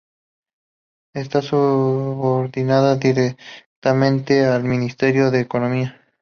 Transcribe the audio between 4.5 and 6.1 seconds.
Ministerio de Economía.